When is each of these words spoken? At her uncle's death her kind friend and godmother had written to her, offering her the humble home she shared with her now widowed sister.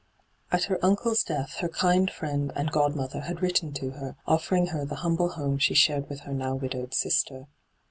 At 0.51 0.63
her 0.63 0.83
uncle's 0.83 1.21
death 1.21 1.57
her 1.59 1.69
kind 1.69 2.09
friend 2.09 2.51
and 2.55 2.71
godmother 2.71 3.19
had 3.19 3.43
written 3.43 3.71
to 3.73 3.91
her, 3.91 4.15
offering 4.25 4.69
her 4.73 4.83
the 4.83 4.95
humble 5.05 5.29
home 5.33 5.59
she 5.59 5.75
shared 5.75 6.09
with 6.09 6.21
her 6.21 6.33
now 6.33 6.55
widowed 6.55 6.95
sister. 6.95 7.45